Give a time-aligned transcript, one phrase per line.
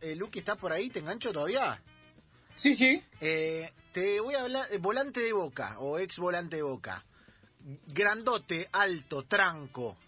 [0.00, 0.88] Eh, Luqui, ¿estás por ahí?
[0.88, 1.78] ¿Te engancho todavía?
[2.56, 3.02] Sí, sí.
[3.20, 7.04] Eh, te voy a hablar, eh, volante de boca o ex volante de boca.
[7.88, 9.98] Grandote, alto, tranco.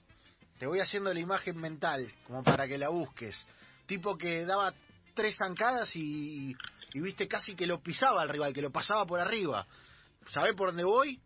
[0.59, 3.37] Te voy haciendo la imagen mental, como para que la busques.
[3.87, 4.73] Tipo que daba
[5.15, 6.57] tres zancadas y,
[6.95, 9.67] y viste casi que lo pisaba al rival, que lo pasaba por arriba.
[10.31, 11.21] ¿Sabés por dónde voy?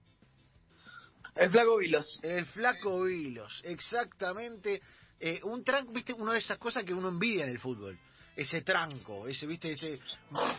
[1.36, 2.20] El flaco Vilos.
[2.22, 4.80] El flaco Vilos, exactamente.
[5.20, 7.96] Eh, un tranco, viste, una de esas cosas que uno envidia en el fútbol.
[8.36, 9.98] Ese tranco, ese, viste, ese...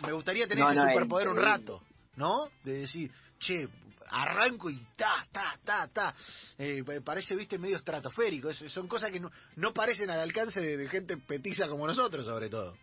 [0.03, 1.83] Me gustaría tener No, ese no, superpoder un rato,
[2.15, 2.49] ¿no?
[2.63, 3.67] De decir, che,
[4.09, 6.15] arranco y ta, ta, ta, ta.
[6.57, 8.49] Eh, pa- parece, viste, medio estratosférico.
[8.49, 12.25] Es- son cosas que no, no parecen al alcance de, de gente petiza como nosotros,
[12.25, 12.75] sobre todo.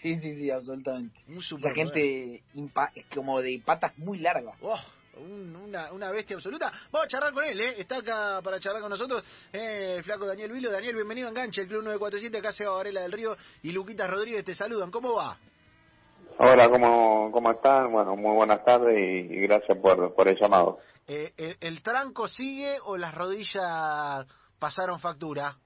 [0.00, 1.18] Sí, sí, sí, absolutamente.
[1.26, 1.74] Un Esa superpoder.
[1.74, 4.54] gente impa- como de patas muy largas.
[4.60, 4.78] Oh,
[5.16, 6.70] un- una, una bestia absoluta.
[6.90, 7.74] Vamos a charlar con él, ¿eh?
[7.78, 10.70] Está acá para charlar con nosotros eh, el flaco Daniel Vilo.
[10.70, 12.38] Daniel, bienvenido a Enganche, el Club 947.
[12.38, 14.90] Acá Seba Varela del Río y Luquitas Rodríguez te saludan.
[14.90, 15.36] ¿Cómo va?
[16.38, 17.92] Hola, ¿cómo, ¿cómo están?
[17.92, 20.78] Bueno, muy buenas tardes y, y gracias por, por el llamado.
[21.06, 24.26] Eh, el, el tranco sigue o las rodillas
[24.58, 25.56] pasaron factura?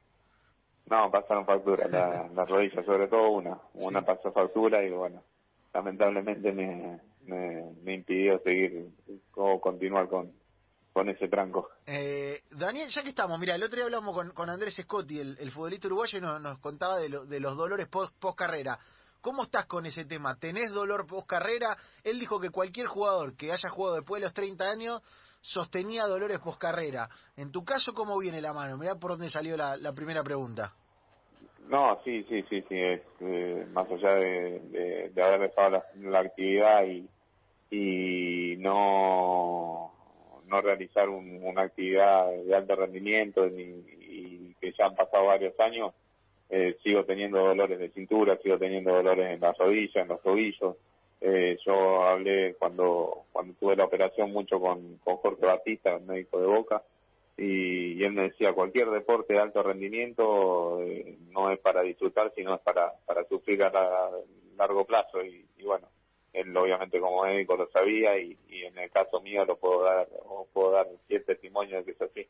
[0.90, 3.58] No, pasaron factura, la, las rodillas, sobre todo una.
[3.74, 5.22] Una pasó factura y bueno,
[5.72, 8.88] lamentablemente me, me, me impidió seguir
[9.34, 10.32] o continuar con,
[10.92, 11.68] con ese tranco.
[11.86, 15.36] Eh, Daniel, ya que estamos, mira, el otro día hablamos con, con Andrés Scotti, el,
[15.38, 18.78] el futbolista uruguayo, y nos, nos contaba de, lo- de los dolores post, carrera.
[19.20, 20.36] ¿Cómo estás con ese tema?
[20.38, 21.76] ¿Tenés dolor post carrera?
[22.04, 25.02] Él dijo que cualquier jugador que haya jugado después de los 30 años
[25.40, 27.08] sostenía dolores post carrera.
[27.36, 28.76] En tu caso, ¿cómo viene la mano?
[28.76, 30.72] Mirá por dónde salió la, la primera pregunta.
[31.68, 35.84] No, sí, sí, sí, sí, es, eh, más allá de, de, de haber dejado la,
[35.96, 37.08] la actividad y,
[37.70, 39.92] y no,
[40.46, 45.58] no realizar un- una actividad de alto rendimiento ni, y que ya han pasado varios
[45.60, 45.92] años,
[46.50, 50.76] eh, sigo teniendo dolores de cintura, sigo teniendo dolores en las rodillas, en los tobillos.
[51.20, 56.40] Eh, yo hablé cuando cuando tuve la operación mucho con, con Jorge Batista, el médico
[56.40, 56.82] de Boca,
[57.36, 62.54] y, él me decía cualquier deporte de alto rendimiento eh, no es para disfrutar sino
[62.54, 64.10] es para para sufrir a la-
[64.56, 65.86] largo plazo y bueno
[66.32, 70.08] él obviamente como médico lo sabía y, y en el caso mío lo puedo dar
[70.26, 72.26] o puedo dar fiel testimonio de que es así.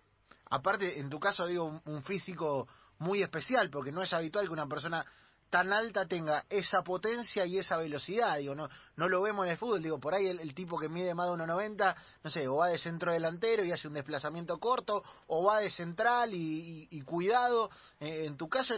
[0.51, 2.67] Aparte, en tu caso, digo, un, un físico
[2.99, 5.05] muy especial, porque no es habitual que una persona
[5.51, 9.57] tan alta tenga esa potencia y esa velocidad, digo, no no lo vemos en el
[9.57, 11.95] fútbol, digo, por ahí el, tipo que mide más de 1.90,
[12.25, 15.71] no sé, o va de centro delantero y hace un desplazamiento corto, o va de
[15.71, 17.71] central y, cuidado,
[18.01, 18.75] Eh, en tu caso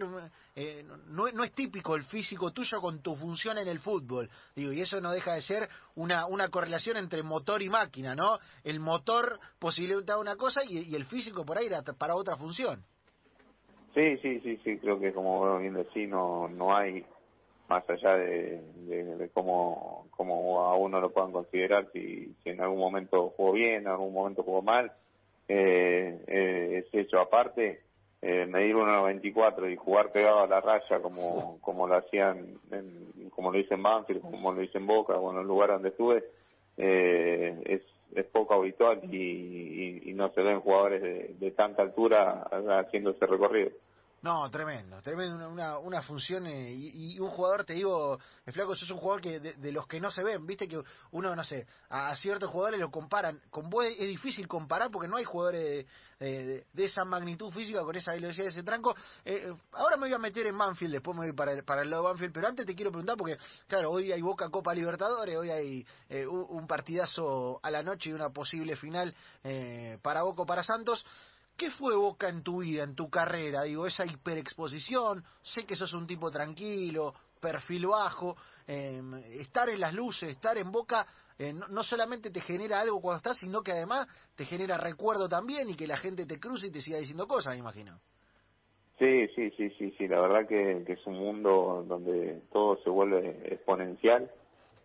[0.54, 4.72] eh, no, no es típico el físico tuyo con tu función en el fútbol, digo,
[4.72, 8.38] y eso no deja de ser una, una correlación entre motor y máquina, ¿no?
[8.62, 12.84] El motor posibilita una cosa y, y el físico por ahí era para otra función.
[13.94, 17.04] Sí, sí, sí, sí, creo que como bien decís, no, no hay,
[17.68, 22.78] más allá de, de, cómo, cómo a uno lo puedan considerar, si, si en algún
[22.78, 24.92] momento jugó bien, en algún momento jugó mal,
[25.48, 27.80] eh, eh, es hecho aparte,
[28.22, 33.50] eh, medir 1.94 y jugar pegado a la raya como, como lo hacían, en, como
[33.50, 36.24] lo hice en Banfield, como lo hice en Boca, o en el lugar donde estuve,
[36.76, 37.82] eh, es,
[38.14, 42.48] es poco habitual y, y, y no se ven jugadores de, de tanta altura
[42.80, 43.70] haciendo ese recorrido.
[44.22, 48.98] No, tremendo, tremendo, una, función eh, y, un jugador, te digo, el flaco, sos un
[48.98, 50.78] jugador que de, los que no se ven, viste que
[51.12, 55.16] uno, no sé, a, ciertos jugadores lo comparan, con vos es difícil comparar porque no
[55.16, 55.86] hay jugadores
[56.18, 58.94] de, esa magnitud física con esa velocidad ese tranco.
[59.24, 61.80] Eh, eh, ahora me voy a meter en Banfield, después me voy para el, para
[61.80, 64.74] el lado de Banfield, pero antes te quiero preguntar porque, claro, hoy hay Boca Copa
[64.74, 69.14] Libertadores, hoy hay eh, un, un partidazo a la noche y una posible final
[69.44, 71.06] eh, para Boca para Santos.
[71.60, 73.64] ¿Qué fue Boca en tu vida, en tu carrera?
[73.64, 78.34] Digo, esa hiperexposición, sé que sos un tipo tranquilo, perfil bajo,
[78.66, 79.02] eh,
[79.40, 81.06] estar en las luces, estar en Boca,
[81.38, 85.68] eh, no, solamente te genera algo cuando estás, sino que además te genera recuerdo también
[85.68, 88.00] y que la gente te cruce y te siga diciendo cosas, me imagino.
[88.98, 92.88] Sí, sí, sí, sí, sí, la verdad que, que es un mundo donde todo se
[92.88, 94.30] vuelve exponencial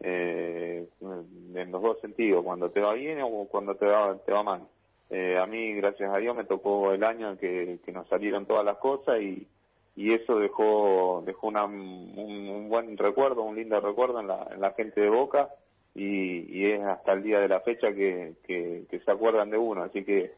[0.02, 4.44] eh, en los dos sentidos, cuando te va bien o cuando te va, te va
[4.44, 4.68] mal.
[5.10, 8.66] Eh, a mí, gracias a Dios, me tocó el año que, que nos salieron todas
[8.66, 9.48] las cosas y,
[9.96, 12.14] y eso dejó dejó una, un,
[12.50, 15.50] un buen recuerdo, un lindo recuerdo en la, en la gente de Boca
[15.94, 19.84] y, y es hasta el día de la fecha que, que, se acuerdan de uno,
[19.84, 20.32] así que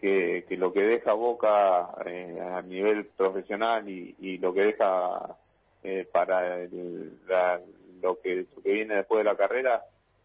[0.00, 5.36] que, que lo que deja Boca eh, a nivel profesional y, y lo que deja
[5.82, 6.66] eh, para
[7.26, 7.60] la-
[8.00, 9.82] lo que lo que viene después de la carrera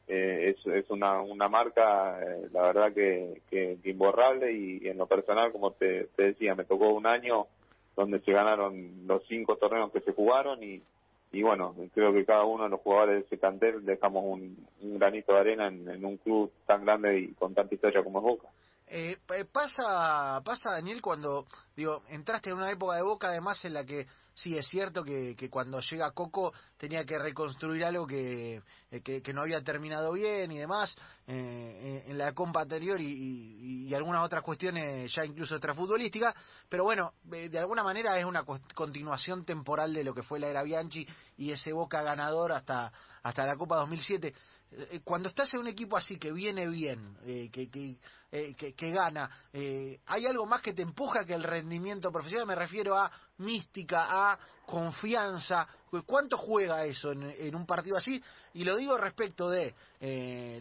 [0.08, 5.08] eh, es, es una, una marca, eh, la verdad que, que, imborrable y, en lo
[5.08, 7.48] personal, como te, te decía, me tocó un año
[7.96, 10.82] donde se ganaron los cinco torneos que se jugaron y,
[11.32, 15.34] y bueno, creo que cada uno de los jugadores de ese cantel dejamos un, granito
[15.34, 18.48] de arena en, en, un club tan grande y con tanta historia como es Boca.
[18.88, 19.18] Eh,
[19.52, 24.06] pasa, pasa Daniel cuando, digo, entraste en una época de Boca además en la que
[24.34, 29.34] sí es cierto que, que cuando llega Coco tenía que reconstruir algo que, eh, que,
[29.34, 30.96] no había terminado bien y demás
[31.28, 36.34] eh, en la compa anterior y, y, algunas otras cuestiones ya incluso extrafutbolísticas,
[36.68, 40.48] pero bueno, eh, de alguna manera es una continuación temporal de lo que fue la
[40.48, 41.08] era Bianchi
[41.38, 42.92] y ese Boca ganador hasta,
[43.22, 44.34] hasta la Copa 2007.
[44.76, 47.98] Eh, cuando estás en un equipo así que viene bien, eh, que, que,
[48.32, 49.30] eh, que, gana,
[50.06, 52.48] ¿hay algo más que te empuja que el rendimiento profesional?
[52.48, 55.68] Me refiero a mística, a confianza.
[56.06, 58.22] ¿Cuánto juega eso en, un partido así?
[58.54, 59.76] Y lo digo respecto de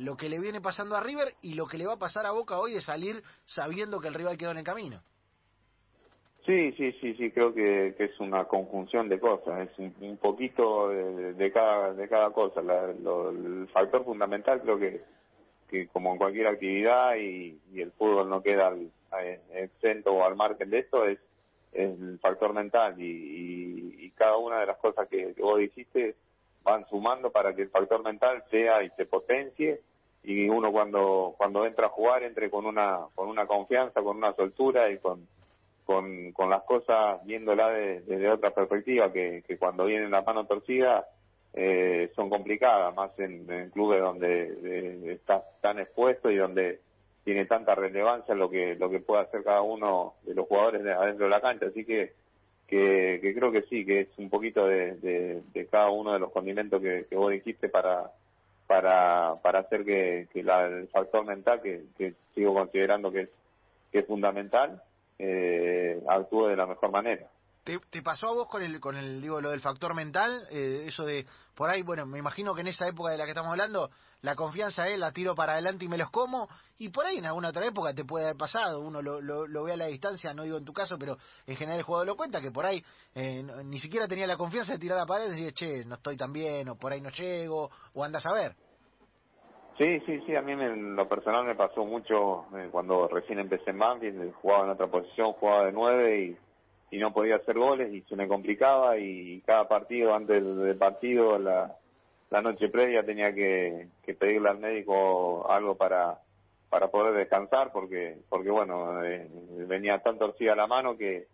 [0.00, 2.32] lo que le viene pasando a River y lo que le va a pasar a
[2.32, 5.02] Boca hoy de salir sabiendo que el rival quedó en el camino.
[6.44, 10.88] Sí, sí, sí, sí, creo que, que es una conjunción de cosas, es un, poquito
[10.88, 12.60] de, cada de cada cosa.
[12.60, 15.02] el factor fundamental creo que,
[15.70, 18.74] que como en cualquier actividad y, el fútbol no queda
[19.54, 21.18] exento o al margen de esto, es,
[21.72, 26.14] el factor mental y, cada una de las cosas que, que vos dijiste
[26.62, 29.80] van sumando para que el factor mental sea y se potencie
[30.22, 34.32] y uno cuando cuando entra a jugar entre con una con una confianza, con una
[34.34, 35.26] soltura y con
[35.84, 40.46] con, con las cosas viéndola desde de otra perspectiva, que, que cuando vienen la mano
[40.46, 41.06] torcida
[41.54, 46.80] eh, son complicadas, más en, clubes donde estás tan expuesto y donde
[47.24, 50.92] tiene tanta relevancia lo que lo que puede hacer cada uno de los jugadores de
[50.92, 51.66] adentro de la cancha.
[51.66, 52.12] Así que,
[52.66, 56.80] que, creo que sí, que es un poquito de, de, cada uno de los condimentos
[56.80, 58.10] que, que vos dijiste para
[58.66, 63.28] para para hacer que, que la, el factor mental, que, que sigo considerando que es,
[63.90, 64.82] que es fundamental,
[65.18, 67.28] eh, actúe de la mejor manera.
[67.64, 70.48] ¿Te, ¿Te, pasó a vos con el, con el, digo, lo del factor mental?
[70.50, 71.24] Eh, eso de,
[71.54, 73.88] por ahí, bueno, me imagino que en esa época de la que estamos hablando,
[74.22, 76.48] la confianza es, la tiro para adelante y me los como,
[76.78, 79.74] y por ahí en alguna otra época te puede haber pasado, uno lo, lo, ve
[79.74, 81.16] a la distancia, no digo en tu caso, pero
[81.46, 84.72] en general el jugador lo cuenta, que por ahí eh, ni siquiera tenía la confianza
[84.72, 87.10] de tirar a pared y decir, che, no estoy tan bien, o por ahí no
[87.10, 88.56] llego, o andas a ver.
[89.82, 93.70] Sí, sí, sí, a mí en lo personal me pasó mucho eh, cuando recién empecé
[93.70, 97.92] en Banfield, jugaba en otra posición, jugaba de nueve y, y no podía hacer goles
[97.92, 101.74] y se me complicaba y cada partido, antes del partido, la,
[102.30, 106.20] la noche previa tenía que, que pedirle al médico algo para
[106.70, 109.28] para poder descansar porque porque bueno eh,
[109.66, 111.26] venía tan torcida la mano que,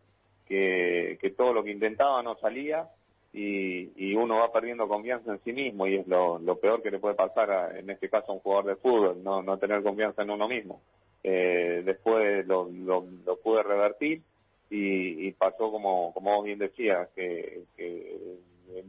[0.47, 2.89] que que todo lo que intentaba no salía
[3.33, 6.99] y, y uno va perdiendo confianza en sí mismo y es lo, peor que le
[6.99, 10.31] puede pasar en este caso a un jugador de fútbol, no, no tener confianza en
[10.31, 10.81] uno mismo.
[11.23, 14.23] Eh, después lo, lo, lo, pude revertir
[14.71, 18.29] y, y, pasó como, como vos bien decías, que, que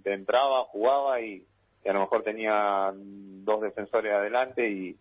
[0.05, 1.43] entraba, jugaba y,
[1.85, 4.95] a lo mejor tenía dos defensores adelante y,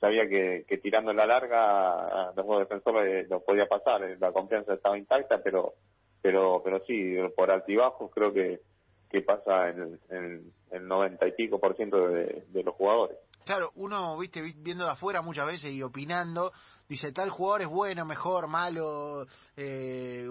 [0.00, 4.98] sabía que, que tirando la larga los dos defensores lo podía pasar, la confianza estaba
[4.98, 5.72] intacta, pero
[6.20, 8.60] pero pero sí, por altibajos creo que
[9.10, 13.16] que pasa en el, 90 y pico por ciento de, los jugadores.
[13.44, 16.52] Claro, uno, viste, viendo de afuera muchas veces y opinando,
[16.88, 19.26] dice tal jugador es bueno, mejor, malo,
[19.56, 20.28] eh,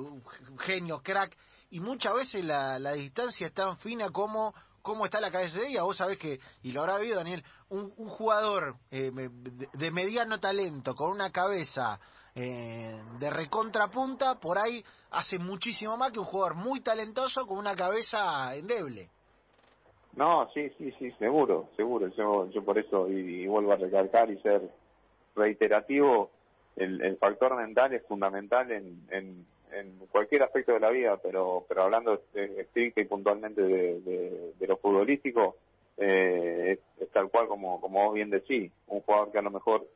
[0.59, 1.35] genio, crack,
[1.71, 4.53] y muchas veces la, la distancia es tan fina como
[4.88, 5.83] cómo está la cabeza de ella.
[5.83, 10.95] Vos sabés que, y lo habrá habido Daniel, un, un jugador eh, de mediano talento,
[10.95, 11.99] con una cabeza
[12.37, 17.75] eh, de recontrapunta, por ahí hace muchísimo más que un jugador muy talentoso con una
[17.75, 19.09] cabeza endeble.
[20.15, 22.07] No, sí, sí, sí, seguro, seguro.
[22.15, 24.61] Yo, yo por eso, y, vuelvo a recalcar y ser
[25.35, 26.29] reiterativo,
[26.75, 31.83] el, factor mental es fundamental en, en, en, cualquier aspecto de la vida, pero, pero
[31.83, 35.56] hablando estricta y puntualmente de, de, de lo futbolístico,
[35.97, 39.87] eh, es, tal cual como, como vos bien decís, un jugador que a lo mejor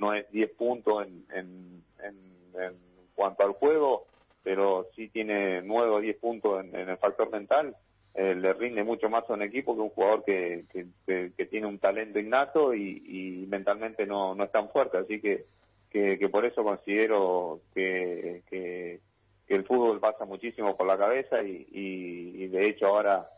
[0.00, 2.74] no es 10 puntos en, en, en,
[3.14, 4.06] cuanto al juego,
[4.42, 7.76] pero sí tiene 9 o 10 puntos en, el factor mental,
[8.14, 10.64] eh, le rinde mucho más a un equipo que un jugador que,
[11.06, 14.98] que, tiene un talento innato y, y mentalmente no, no es tan fuerte.
[14.98, 15.44] Así que,
[15.90, 19.00] que, que por eso considero que, que,
[19.46, 23.28] que, el fútbol pasa muchísimo por la cabeza y, y, y de hecho ahora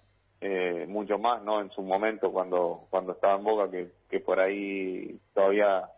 [0.41, 1.61] eh, mucho más, ¿no?
[1.61, 5.89] En su momento cuando, cuando estaba en Boca que, que por ahí todavía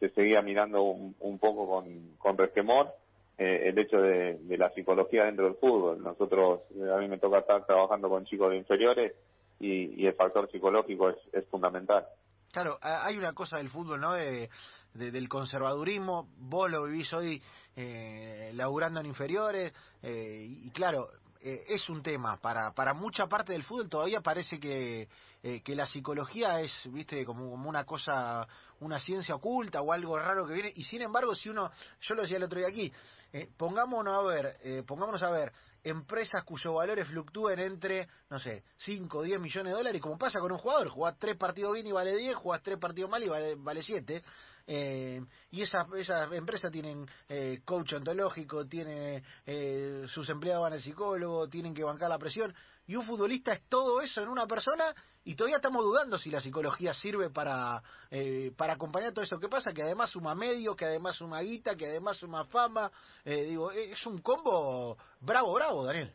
[0.00, 2.92] se seguía mirando un, poco con, con resquemor
[3.38, 6.02] eh, el hecho de, la psicología dentro del fútbol.
[6.02, 6.62] Nosotros,
[6.94, 9.12] a mí me toca estar trabajando con chicos de inferiores
[9.60, 12.06] y, el factor psicológico es, es fundamental.
[12.50, 14.12] Claro, hay una cosa del fútbol, ¿no?
[14.12, 14.50] De,
[14.94, 17.40] del conservadurismo, vos lo vivís hoy
[17.76, 21.10] eh, laburando en inferiores, eh, y claro,
[21.42, 23.88] eh, es un tema para para mucha parte del fútbol.
[23.88, 25.08] Todavía parece que
[25.42, 28.46] eh, que la psicología es viste como, como una cosa
[28.80, 30.72] una ciencia oculta o algo raro que viene.
[30.76, 31.70] Y sin embargo si uno
[32.00, 32.92] yo lo decía el otro día aquí
[33.32, 38.64] eh, pongámonos a ver eh, pongámonos a ver empresas cuyos valores fluctúen entre, no sé,
[38.78, 41.86] 5 o 10 millones de dólares, como pasa con un jugador, jugás tres partidos bien
[41.86, 44.22] y vale 10, jugás tres partidos mal y vale, vale 7.
[44.66, 50.80] Eh, y esas, esas empresas tienen eh, coach ontológico, tiene, eh, sus empleados van al
[50.80, 52.54] psicólogo, tienen que bancar la presión.
[52.86, 56.40] Y un futbolista es todo eso en una persona y todavía estamos dudando si la
[56.40, 60.86] psicología sirve para, eh, para acompañar todo eso que pasa, que además suma medio, que
[60.86, 62.90] además suma guita, que además suma fama.
[63.24, 66.10] Eh, digo, es un combo bravo, bravo, Daniel.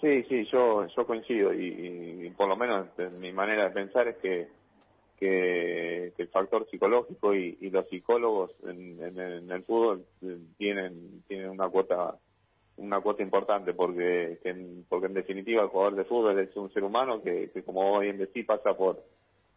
[0.00, 4.08] Sí, sí, yo yo coincido y, y por lo menos en mi manera de pensar
[4.08, 4.48] es que
[5.18, 10.04] que, que el factor psicológico y, los psicólogos en, en, en, el fútbol
[10.58, 12.16] tienen tienen una cuota
[12.76, 14.54] una cuota importante porque que,
[14.88, 18.18] porque en definitiva el jugador de fútbol es un ser humano que, como hoy en
[18.18, 19.02] decís pasa por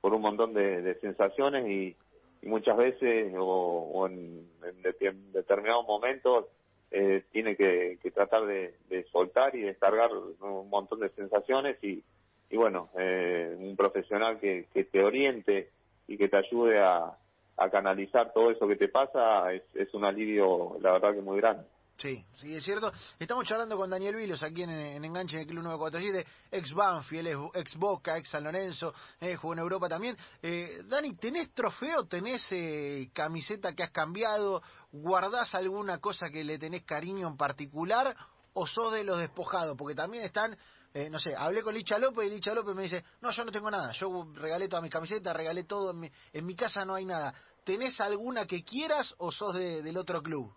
[0.01, 1.95] por un montón de, de sensaciones y,
[2.41, 6.45] muchas veces o, en, en, en determinados momentos
[6.89, 12.01] eh, tiene que, que tratar de, de soltar y descargar un montón de sensaciones y
[12.49, 15.69] y bueno, eh, un profesional que, que te oriente
[16.07, 17.17] y que te ayude a,
[17.57, 21.37] a canalizar todo eso que te pasa es, es un alivio, la verdad que muy
[21.37, 21.65] grande.
[21.99, 22.93] Sí, sí, es cierto.
[23.19, 27.49] Estamos charlando con Daniel Vilos aquí en, en Enganche en el Club 947, ex Banfield,
[27.53, 30.15] ex Boca, ex San Lorenzo, eh, jugó en Europa también.
[30.41, 32.05] Eh, Dani, ¿tenés trofeo?
[32.05, 34.61] ¿Tenés eh, camiseta que has cambiado?
[34.93, 38.15] ¿Guardás alguna cosa que le tenés cariño en particular?
[38.53, 39.75] ¿O sos de los despojados?
[39.77, 40.55] Porque también están
[40.99, 43.51] eh, no sé, hablé con Licha López y Licha López me dice, no, yo no
[43.51, 46.95] tengo nada, yo regalé todas mis camisetas, regalé todo, en mi, en mi casa no
[46.95, 47.33] hay nada.
[47.63, 50.51] ¿Tenés alguna que quieras o sos de, del otro club?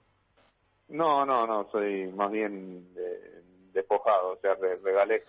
[0.88, 5.22] No, no, no, soy más bien de, despojado, o sea, regalé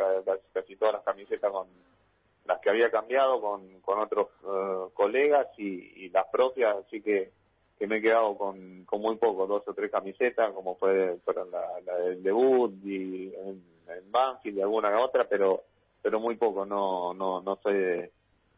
[0.53, 1.67] casi, todas las camisetas con
[2.45, 7.31] las que había cambiado con, con otros uh, colegas y, y las propias, así que
[7.77, 11.51] que me he quedado con, con muy poco, dos o tres camisetas, como fue fueron
[11.51, 15.63] la, la del debut y en, en Banfield y alguna otra, pero
[16.01, 18.11] pero muy poco, no no no soy de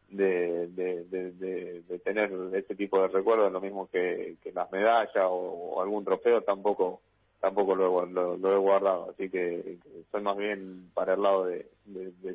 [0.08, 4.70] de, de, de, de, de tener este tipo de recuerdos, lo mismo que, que las
[4.70, 7.00] medallas o, o algún trofeo, tampoco
[7.40, 9.78] tampoco lo, lo, lo, he guardado, así que
[10.10, 11.68] soy más bien para el lado de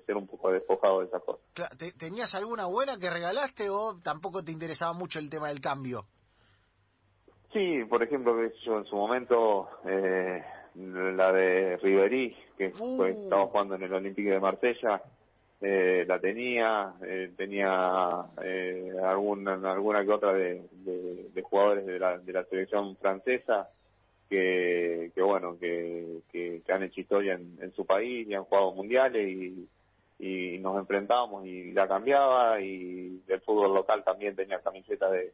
[0.06, 1.42] ser un poco despojado de esas cosas.
[1.98, 6.06] ¿Tenías alguna buena que regalaste o tampoco te interesaba mucho el tema del cambio?
[7.52, 10.42] Sí, por ejemplo, que yo en su momento, eh,
[10.76, 13.04] la de Riverí, que uh.
[13.06, 15.02] estaba jugando en el Olímpico de Marsella,
[15.62, 22.00] eh, la tenía, eh, tenía eh, alguna, alguna que otra de, de, de jugadores de
[22.00, 23.70] la, de la selección francesa,
[24.30, 28.46] que, que bueno, que, que, que han hecho historia en, en su país y han
[28.46, 29.68] jugado mundiales y,
[30.20, 35.34] y nos enfrentábamos y la cambiaba y del fútbol local también tenía camiseta de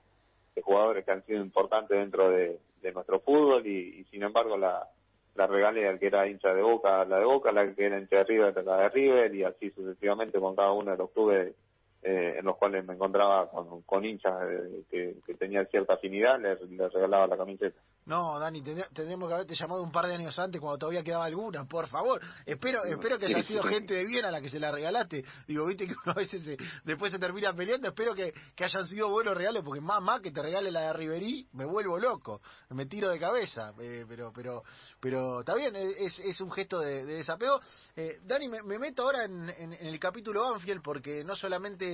[0.58, 4.58] de jugadores que han sido importantes dentro de, de nuestro fútbol y, y, sin embargo
[4.58, 4.90] la,
[5.38, 8.18] la regalé al que era hincha de Boca, la de Boca, la que era hincha
[8.18, 11.54] de River, la de River y así sucesivamente con cada uno de los clubes
[12.02, 16.40] eh, en los cuales me encontraba con, con hinchas eh, que, que tenían cierta afinidad,
[16.40, 17.80] les, les regalaba la camiseta.
[18.06, 21.66] No, Dani, tendríamos que haberte llamado un par de años antes cuando todavía quedaba alguna,
[21.66, 22.22] por favor.
[22.46, 25.26] Espero espero que haya sido gente de bien a la que se la regalaste.
[25.46, 27.90] Digo, viste que uno a veces se, después se termina peleando.
[27.90, 30.94] Espero que, que hayan sido buenos regalos, porque más, más que te regale la de
[30.94, 32.40] Riverí, me vuelvo loco.
[32.70, 33.74] Me tiro de cabeza.
[33.82, 34.64] Eh, pero pero
[35.02, 37.60] pero está bien, es, es un gesto de, de desapego.
[37.96, 41.87] Eh, Dani, me, me, meto ahora en, en, en, el capítulo Banfield, porque no solamente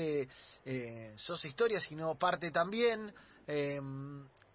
[0.66, 3.14] eh, sos historia, sino parte también.
[3.48, 3.80] Eh,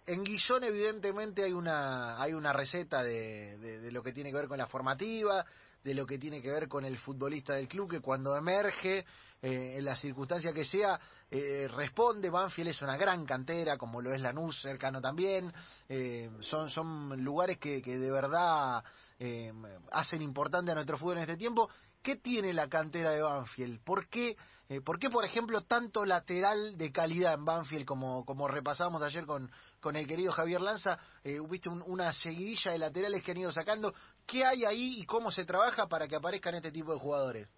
[0.09, 4.47] en Guillón evidentemente hay una hay una receta de, de, lo que tiene que ver
[4.47, 5.45] con la formativa,
[5.83, 9.05] de lo que tiene que ver con el futbolista del club que cuando emerge
[9.41, 10.99] eh, en la circunstancia que sea
[11.31, 12.29] eh, responde.
[12.29, 15.53] Banfield es una gran cantera como lo es Lanús cercano también.
[15.87, 18.83] Eh, son son lugares que, que de verdad
[19.19, 19.53] eh,
[19.91, 21.69] hacen importante a nuestro fútbol en este tiempo
[22.01, 23.83] ¿Qué tiene la cantera de Banfield?
[23.83, 24.35] ¿Por qué,
[24.69, 29.25] eh, ¿por, qué por ejemplo, tanto lateral de calidad en Banfield, como, como repasamos ayer
[29.25, 29.49] con,
[29.81, 30.97] con el querido Javier Lanza?
[31.23, 33.93] Eh, Viste un, una seguidilla de laterales que han ido sacando.
[34.25, 37.49] ¿Qué hay ahí y cómo se trabaja para que aparezcan este tipo de jugadores?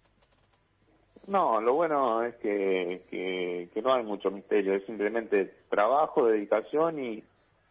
[1.28, 7.22] No, lo bueno es que, que no hay mucho misterio, es simplemente trabajo, dedicación y,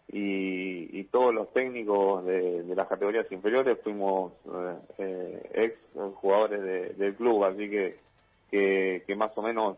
[0.08, 5.76] y, y todos los técnicos de, las categorías inferiores fuimos eh, eh ex
[6.16, 7.98] jugadores de, del club, así que,
[8.50, 9.78] que, que más o menos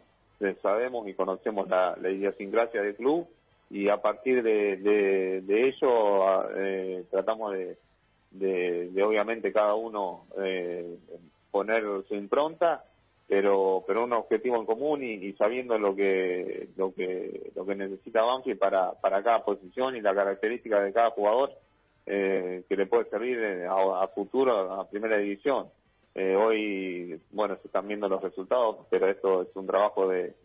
[0.61, 3.27] sabemos y conocemos la, la idiosincrasia del club
[3.69, 7.77] y a partir de, de, de ello eh, tratamos de,
[8.31, 10.97] de obviamente cada uno eh,
[11.51, 12.83] poner su impronta
[13.33, 17.73] pero pero un objetivo en común y, y, sabiendo lo que lo que lo que
[17.73, 21.51] necesita Banfield para para cada posición y la característica de cada jugador
[22.05, 25.65] eh, que le puede servir a, a futuro a primera división.
[26.13, 30.35] Eh, hoy bueno se están viendo los resultados pero esto es un trabajo de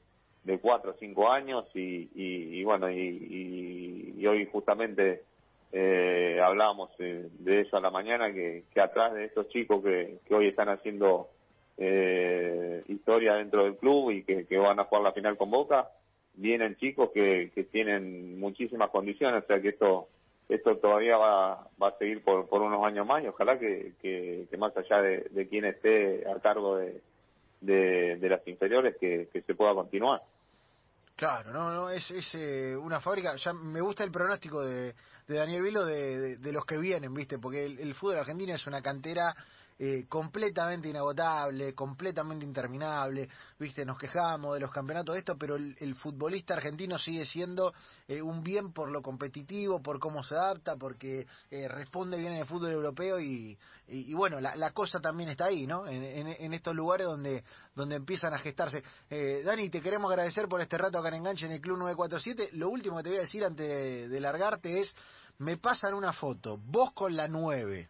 [0.44, 5.24] de cuatro o cinco años y, y, y bueno y, y, hoy justamente
[5.72, 10.20] eh, hablábamos de, de, eso a la mañana que, que atrás de estos chicos que,
[10.26, 11.28] que hoy están haciendo
[11.78, 15.88] eh, historia dentro del club y que, que, van a jugar la final con Boca,
[16.34, 20.08] vienen chicos que, que tienen muchísimas condiciones, o sea que esto
[20.48, 24.48] esto todavía va, va a seguir por, por unos años más y ojalá que, que,
[24.56, 27.02] más allá de, de quien esté a cargo de,
[27.60, 30.22] de, de las inferiores, que, que se pueda continuar.
[31.16, 33.34] Claro, no, no, es, es eh, una fábrica.
[33.36, 34.94] Ya me gusta el pronóstico de,
[35.28, 37.38] de Daniel Vilo de, los que vienen, ¿viste?
[37.38, 39.36] Porque el, fútbol argentino es una cantera
[39.78, 43.28] eh, completamente inagotable, completamente interminable,
[43.60, 47.72] viste, nos quejamos de los campeonatos de esto, pero el, futbolista argentino sigue siendo
[48.08, 52.40] eh, un bien por lo competitivo, por cómo se adapta, porque eh, responde bien en
[52.40, 53.56] el fútbol europeo y,
[53.86, 55.86] y, bueno, la, la, cosa también está ahí, ¿no?
[55.86, 57.44] En, en, estos lugares donde,
[57.74, 58.82] donde empiezan a gestarse.
[59.08, 62.50] Eh, Dani, te queremos agradecer por este rato acá en Enganche en el Club 947.
[62.56, 64.94] Lo último que te voy a decir antes de largarte es,
[65.38, 67.88] me pasan una foto, vos con la 9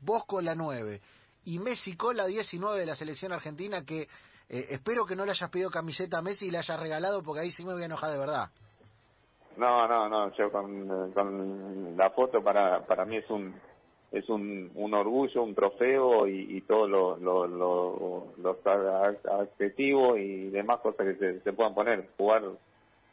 [0.00, 1.00] vos con la 9
[1.44, 4.02] y Messi con la 19 de la selección argentina que
[4.48, 7.40] eh, espero que no le hayas pedido camiseta a Messi y le hayas regalado porque
[7.40, 8.50] ahí sí me voy a enojar de verdad.
[9.56, 13.54] No, no, no, yo con, con la foto para para mí es un
[14.10, 20.48] es un, un orgullo, un trofeo y, y todos lo, lo, lo, los adjetivos y
[20.48, 22.08] demás cosas que se, se puedan poner.
[22.16, 22.42] Jugar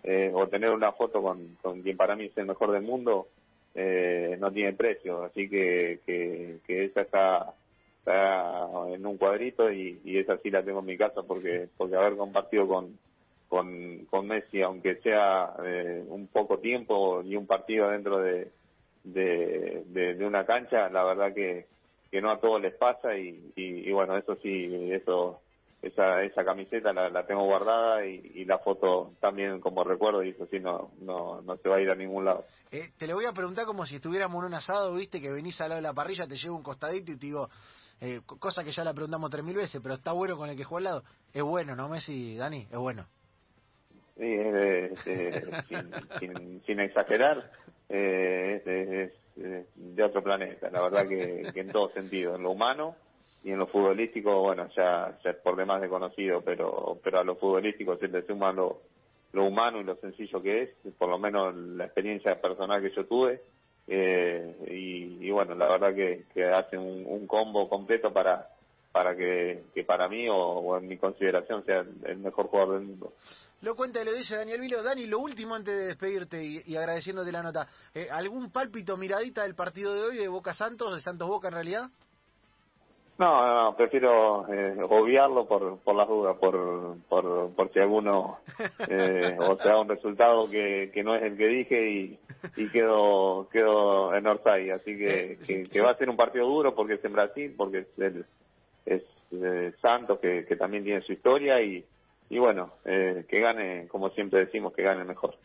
[0.03, 3.27] eh, o tener una foto con, con quien para mí es el mejor del mundo
[3.75, 7.53] eh, no tiene precio, así que, que, que esa está,
[7.99, 12.15] está en un cuadrito y, esa sí la tengo en mi casa porque, porque haber
[12.15, 12.97] compartido con,
[13.49, 18.49] con, con Messi, aunque sea eh, un poco tiempo y un partido dentro de,
[19.03, 21.65] de, una cancha, la verdad que,
[22.09, 25.41] que no a todos les pasa y, y bueno, eso sí, eso
[25.85, 30.29] esa, esa camiseta la, la tengo guardada y, y, la foto también como recuerdo y
[30.29, 32.45] eso sí no, no, no se va a ir a ningún lado.
[32.71, 35.61] Eh, te lo voy a preguntar como si estuviéramos en un asado, viste, que venís
[35.61, 37.49] al lado de la parrilla, te llevo un costadito y te digo,
[38.01, 40.63] eh, cosa que ya la preguntamos tres mil veces, pero está bueno con el que
[40.63, 41.03] juega al lado.
[41.31, 42.67] Es bueno, ¿no, Messi, Dani?
[42.71, 43.05] Es bueno.
[44.17, 44.93] Sí, eh,
[45.69, 47.51] sin, sin, sin, exagerar,
[47.89, 52.51] eh, es, es, de otro planeta, la verdad que, que en todo sentido, en lo
[52.51, 52.95] humano
[53.45, 57.35] y en lo futbolístico, bueno, ya, es por demás de conocido, pero, pero a lo
[57.35, 58.81] futbolístico se le suma lo,
[59.33, 63.05] lo humano y lo sencillo que es, por lo menos la experiencia personal que yo
[63.05, 63.39] tuve,
[63.87, 68.49] eh, y, y, bueno, la verdad que, que hace un, combo completo para
[68.91, 73.13] para que, para mí o, o, en mi consideración sea el mejor jugador del mundo.
[73.61, 74.81] Lo cuenta y lo dice Daniel Vilo.
[74.81, 79.43] Dani, lo último antes de despedirte y, y agradeciéndote la nota, eh, ¿algún pálpito miradita
[79.43, 81.89] del partido de hoy de Boca Santos, de Santos Boca en realidad?
[83.17, 88.39] No, no, prefiero eh, obviarlo por, por las dudas, por, por, por si alguno
[88.89, 92.19] eh, o sea un resultado que, que no es el que dije y,
[92.57, 94.69] y quedo, quedo en Orsay.
[94.71, 97.79] Así que, que, que, va a ser un partido duro porque es en Brasil, porque
[97.79, 98.25] es, el,
[98.85, 101.85] es eh, Santos que, que también tiene su historia y,
[102.29, 105.35] y bueno, eh, que gane, como siempre decimos, que gane mejor.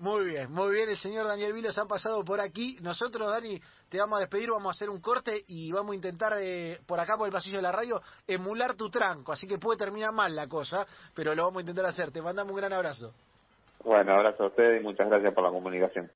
[0.00, 2.78] Muy bien, muy bien, el señor Daniel Vilos ha pasado por aquí.
[2.80, 3.60] Nosotros, Dani,
[3.90, 6.98] te vamos a despedir, vamos a hacer un corte y vamos a intentar, eh, por
[6.98, 9.32] acá, por el pasillo de la radio, emular tu tranco.
[9.32, 12.10] Así que puede terminar mal la cosa, pero lo vamos a intentar hacer.
[12.12, 13.12] Te mandamos un gran abrazo.
[13.84, 16.08] Bueno, abrazo a ustedes y muchas gracias por la comunicación.